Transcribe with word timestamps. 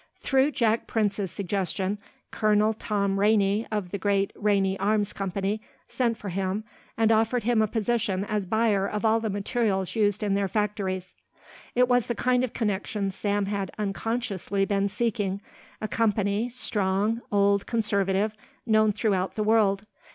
Through 0.21 0.49
Jack 0.53 0.87
Prince's 0.87 1.29
suggestion 1.31 1.99
Colonel 2.31 2.73
Tom 2.73 3.19
Rainey 3.19 3.67
of 3.71 3.91
the 3.91 3.99
great 3.99 4.31
Rainey 4.35 4.75
Arms 4.79 5.13
Company 5.13 5.61
sent 5.87 6.17
for 6.17 6.29
him 6.29 6.63
and 6.97 7.11
offered 7.11 7.43
him 7.43 7.61
a 7.61 7.67
position 7.67 8.25
as 8.25 8.47
buyer 8.47 8.87
of 8.87 9.05
all 9.05 9.19
the 9.19 9.29
materials 9.29 9.95
used 9.95 10.23
in 10.23 10.33
their 10.33 10.47
factories. 10.47 11.13
It 11.75 11.87
was 11.87 12.07
the 12.07 12.15
kind 12.15 12.43
of 12.43 12.51
connection 12.51 13.11
Sam 13.11 13.45
had 13.45 13.69
unconsciously 13.77 14.65
been 14.65 14.89
seeking 14.89 15.39
a 15.79 15.87
company, 15.87 16.49
strong, 16.49 17.21
old, 17.31 17.67
conservative, 17.67 18.35
known 18.65 18.93
throughout 18.93 19.35
the 19.35 19.43
world. 19.43 19.83